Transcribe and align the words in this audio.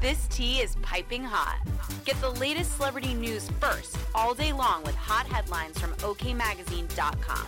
This 0.00 0.26
tea 0.28 0.60
is 0.60 0.76
piping 0.76 1.22
hot. 1.22 1.58
Get 2.06 2.18
the 2.22 2.30
latest 2.30 2.76
celebrity 2.76 3.12
news 3.12 3.50
first 3.60 3.98
all 4.14 4.32
day 4.32 4.50
long 4.50 4.82
with 4.82 4.94
hot 4.94 5.26
headlines 5.26 5.78
from 5.78 5.92
OKMagazine.com. 5.96 7.46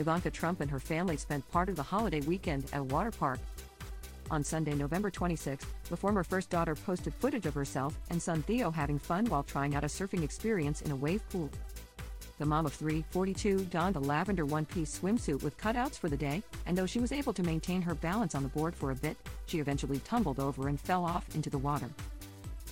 Ivanka 0.00 0.30
Trump 0.32 0.60
and 0.60 0.68
her 0.72 0.80
family 0.80 1.16
spent 1.16 1.48
part 1.52 1.68
of 1.68 1.76
the 1.76 1.84
holiday 1.84 2.20
weekend 2.22 2.64
at 2.72 2.80
a 2.80 2.82
water 2.82 3.12
park. 3.12 3.38
On 4.28 4.42
Sunday, 4.42 4.74
November 4.74 5.08
26, 5.08 5.64
the 5.88 5.96
former 5.96 6.24
first 6.24 6.50
daughter 6.50 6.74
posted 6.74 7.14
footage 7.14 7.46
of 7.46 7.54
herself 7.54 7.96
and 8.10 8.20
son 8.20 8.42
Theo 8.42 8.72
having 8.72 8.98
fun 8.98 9.26
while 9.26 9.44
trying 9.44 9.76
out 9.76 9.84
a 9.84 9.86
surfing 9.86 10.24
experience 10.24 10.82
in 10.82 10.90
a 10.90 10.96
wave 10.96 11.22
pool. 11.30 11.48
The 12.38 12.44
mom 12.44 12.66
of 12.66 12.74
three, 12.74 13.02
42, 13.10 13.64
donned 13.70 13.96
a 13.96 14.00
lavender 14.00 14.44
one 14.44 14.66
piece 14.66 14.98
swimsuit 14.98 15.42
with 15.42 15.56
cutouts 15.56 15.98
for 15.98 16.10
the 16.10 16.18
day, 16.18 16.42
and 16.66 16.76
though 16.76 16.84
she 16.84 16.98
was 16.98 17.10
able 17.10 17.32
to 17.32 17.42
maintain 17.42 17.80
her 17.80 17.94
balance 17.94 18.34
on 18.34 18.42
the 18.42 18.50
board 18.50 18.74
for 18.74 18.90
a 18.90 18.94
bit, 18.94 19.16
she 19.46 19.58
eventually 19.58 20.00
tumbled 20.00 20.38
over 20.38 20.68
and 20.68 20.78
fell 20.78 21.04
off 21.04 21.34
into 21.34 21.48
the 21.48 21.56
water. 21.56 21.88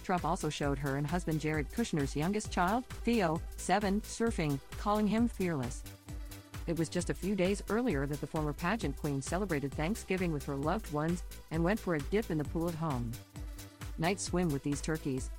Trump 0.04 0.26
also 0.26 0.50
showed 0.50 0.78
her 0.78 0.96
and 0.96 1.06
husband 1.06 1.40
Jared 1.40 1.70
Kushner's 1.70 2.14
youngest 2.14 2.50
child, 2.50 2.84
Theo, 3.04 3.40
7, 3.56 4.02
surfing, 4.02 4.60
calling 4.76 5.06
him 5.06 5.28
fearless. 5.28 5.82
It 6.66 6.78
was 6.78 6.90
just 6.90 7.08
a 7.08 7.14
few 7.14 7.34
days 7.34 7.62
earlier 7.70 8.04
that 8.04 8.20
the 8.20 8.26
former 8.26 8.52
pageant 8.52 8.98
queen 8.98 9.22
celebrated 9.22 9.72
Thanksgiving 9.72 10.30
with 10.30 10.44
her 10.44 10.56
loved 10.56 10.92
ones 10.92 11.22
and 11.50 11.64
went 11.64 11.80
for 11.80 11.94
a 11.94 12.00
dip 12.00 12.30
in 12.30 12.36
the 12.36 12.44
pool 12.44 12.68
at 12.68 12.74
home. 12.74 13.12
Night 13.96 14.20
swim 14.20 14.48
with 14.48 14.62
these 14.62 14.80
turkeys, 14.80 15.30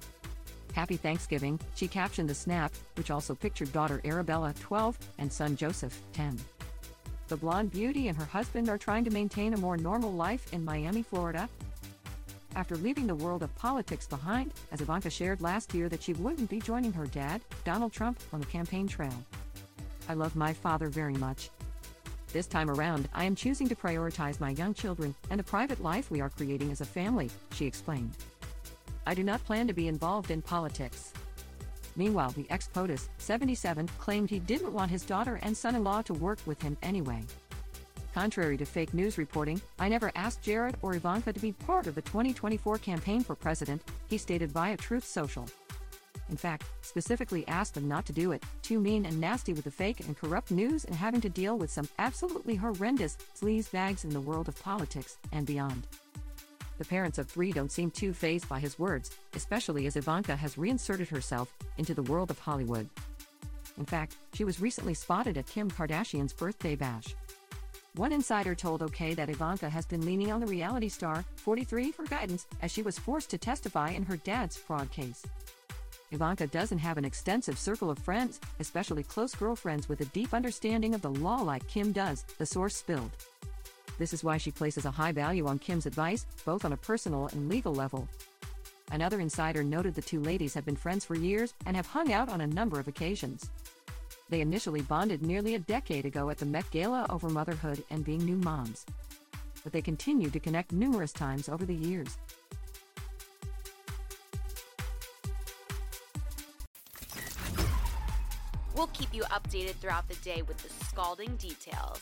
Happy 0.76 0.98
Thanksgiving, 0.98 1.58
she 1.74 1.88
captioned 1.88 2.30
the 2.30 2.36
snap, 2.36 2.74
which 2.96 3.10
also 3.10 3.34
pictured 3.34 3.72
daughter 3.72 4.02
Arabella, 4.04 4.54
12, 4.60 5.00
and 5.20 5.32
son 5.32 5.56
Joseph, 5.56 6.02
10. 6.12 6.38
The 7.30 7.38
blonde 7.38 7.72
beauty 7.72 8.10
and 8.10 8.18
her 8.18 8.26
husband 8.26 8.68
are 8.68 8.78
trying 8.78 9.06
to 9.06 9.10
maintain 9.10 9.54
a 9.54 9.58
more 9.58 9.78
normal 9.78 10.12
life 10.12 10.52
in 10.52 10.66
Miami, 10.66 11.02
Florida. 11.02 11.48
After 12.58 12.76
leaving 12.76 13.08
the 13.08 13.16
world 13.16 13.42
of 13.42 13.56
politics 13.56 14.06
behind, 14.06 14.52
as 14.74 14.82
Ivanka 14.82 15.10
shared 15.10 15.42
last 15.42 15.74
year 15.74 15.88
that 15.88 16.04
she 16.04 16.12
wouldn't 16.12 16.50
be 16.50 16.60
joining 16.60 16.92
her 16.92 17.08
dad, 17.08 17.40
Donald 17.64 17.94
Trump, 17.94 18.20
on 18.34 18.42
the 18.42 18.46
campaign 18.46 18.86
trail. 18.86 19.24
I 20.10 20.14
love 20.14 20.36
my 20.36 20.52
father 20.52 20.90
very 20.90 21.16
much. 21.16 21.52
This 22.34 22.48
time 22.48 22.70
around, 22.70 23.08
I 23.14 23.24
am 23.24 23.34
choosing 23.36 23.70
to 23.70 23.76
prioritize 23.76 24.42
my 24.42 24.50
young 24.50 24.74
children 24.74 25.16
and 25.30 25.40
the 25.40 25.44
private 25.44 25.82
life 25.82 26.12
we 26.12 26.20
are 26.20 26.30
creating 26.30 26.70
as 26.70 26.82
a 26.82 26.86
family, 26.86 27.32
she 27.54 27.66
explained. 27.66 28.12
I 29.06 29.14
do 29.14 29.24
not 29.24 29.44
plan 29.46 29.68
to 29.68 29.74
be 29.74 29.88
involved 29.88 30.32
in 30.32 30.42
politics. 30.42 31.14
Meanwhile, 31.96 32.32
the 32.32 32.48
ex 32.50 32.68
POTUS, 32.68 33.10
77, 33.18 33.88
claimed 34.00 34.30
he 34.30 34.40
didn't 34.40 34.74
want 34.74 34.92
his 34.92 35.06
daughter 35.06 35.40
and 35.44 35.56
son 35.56 35.76
in 35.76 35.84
law 35.84 36.02
to 36.04 36.14
work 36.14 36.40
with 36.46 36.62
him 36.62 36.78
anyway. 36.84 37.22
Contrary 38.14 38.58
to 38.58 38.66
fake 38.66 38.94
news 38.94 39.18
reporting, 39.18 39.62
I 39.78 39.90
never 39.90 40.12
asked 40.16 40.42
Jared 40.42 40.78
or 40.82 40.96
Ivanka 40.96 41.34
to 41.34 41.40
be 41.40 41.52
part 41.52 41.88
of 41.88 41.96
the 41.96 42.02
2024 42.02 42.78
campaign 42.78 43.22
for 43.22 43.36
president, 43.36 43.82
he 44.08 44.18
stated 44.18 44.52
via 44.52 44.78
Truth 44.78 45.06
Social. 45.06 45.46
In 46.30 46.38
fact, 46.38 46.64
specifically 46.82 47.48
asked 47.48 47.76
them 47.76 47.88
not 47.88 48.06
to 48.08 48.14
do 48.14 48.32
it, 48.32 48.44
too 48.62 48.80
mean 48.80 49.06
and 49.06 49.20
nasty 49.20 49.54
with 49.54 49.66
the 49.66 49.72
fake 49.72 50.00
and 50.08 50.18
corrupt 50.18 50.50
news 50.50 50.86
and 50.86 50.96
having 50.96 51.22
to 51.22 51.30
deal 51.30 51.58
with 51.58 51.70
some 51.70 51.88
absolutely 52.00 52.56
horrendous 52.56 53.18
sleaze 53.40 53.72
bags 53.72 54.06
in 54.06 54.10
the 54.10 54.22
world 54.22 54.48
of 54.48 54.62
politics 54.64 55.18
and 55.32 55.46
beyond. 55.46 55.86
The 56.78 56.86
parents 56.86 57.18
of 57.18 57.28
three 57.28 57.52
don't 57.52 57.72
seem 57.72 57.90
too 57.90 58.14
fazed 58.14 58.50
by 58.50 58.60
his 58.60 58.78
words, 58.78 59.18
especially 59.34 59.88
as 59.88 59.96
Ivanka 59.96 60.36
has 60.36 60.58
reinserted 60.58 61.08
herself 61.08 61.54
into 61.78 61.94
the 61.94 62.04
world 62.04 62.30
of 62.30 62.40
Hollywood. 62.40 62.90
In 63.78 63.86
fact, 63.86 64.16
she 64.34 64.44
was 64.44 64.62
recently 64.62 64.94
spotted 64.94 65.38
at 65.38 65.48
Kim 65.48 65.70
Kardashian's 65.70 66.34
birthday 66.34 66.76
bash. 66.76 67.16
One 67.96 68.12
insider 68.12 68.56
told 68.56 68.82
OK 68.82 69.14
that 69.14 69.30
Ivanka 69.30 69.70
has 69.70 69.86
been 69.86 70.06
leaning 70.06 70.32
on 70.32 70.42
the 70.42 70.48
reality 70.48 70.90
star, 70.90 71.24
43, 71.38 71.94
for 71.94 72.04
guidance 72.04 72.46
as 72.62 72.72
she 72.72 72.82
was 72.82 73.00
forced 73.00 73.30
to 73.30 73.38
testify 73.38 73.92
in 73.92 74.04
her 74.04 74.18
dad's 74.18 74.58
fraud 74.58 74.92
case. 74.92 75.24
Ivanka 76.12 76.48
doesn't 76.48 76.78
have 76.78 76.98
an 76.98 77.06
extensive 77.06 77.58
circle 77.58 77.90
of 77.90 77.98
friends, 77.98 78.40
especially 78.60 79.04
close 79.04 79.34
girlfriends 79.34 79.88
with 79.88 80.02
a 80.02 80.06
deep 80.06 80.34
understanding 80.34 80.94
of 80.94 81.02
the 81.02 81.10
law 81.10 81.42
like 81.42 81.68
Kim 81.68 81.92
does, 81.94 82.26
the 82.38 82.46
source 82.46 82.76
spilled. 82.76 83.12
This 83.98 84.14
is 84.14 84.24
why 84.24 84.38
she 84.38 84.52
places 84.52 84.86
a 84.86 84.92
high 84.92 85.12
value 85.12 85.48
on 85.48 85.60
Kim's 85.60 85.86
advice, 85.86 86.26
both 86.44 86.66
on 86.66 86.74
a 86.74 86.78
personal 86.78 87.28
and 87.28 87.50
legal 87.50 87.74
level. 87.74 88.08
Another 88.92 89.20
insider 89.20 89.64
noted 89.64 89.96
the 89.96 90.02
two 90.02 90.20
ladies 90.20 90.54
have 90.54 90.66
been 90.66 90.76
friends 90.76 91.06
for 91.06 91.16
years 91.16 91.54
and 91.66 91.76
have 91.76 91.88
hung 91.88 92.14
out 92.14 92.30
on 92.30 92.42
a 92.42 92.48
number 92.48 92.80
of 92.80 92.88
occasions. 92.88 93.50
They 94.30 94.42
initially 94.42 94.82
bonded 94.82 95.22
nearly 95.22 95.56
a 95.56 95.60
decade 95.60 96.06
ago 96.06 96.30
at 96.30 96.38
the 96.38 96.46
Met 96.46 96.70
Gala 96.72 97.06
over 97.10 97.30
motherhood 97.30 97.84
and 97.90 98.04
being 98.04 98.26
new 98.26 98.38
moms. 98.38 98.86
But 99.64 99.72
they 99.72 99.82
continued 99.82 100.34
to 100.34 100.40
connect 100.40 100.72
numerous 100.72 101.12
times 101.12 101.48
over 101.48 101.66
the 101.66 101.76
years. 101.76 102.18
We'll 108.76 108.88
keep 108.88 109.14
you 109.14 109.24
updated 109.24 109.76
throughout 109.76 110.08
the 110.08 110.16
day 110.16 110.42
with 110.42 110.58
the 110.58 110.86
scalding 110.86 111.38
details. 111.38 112.02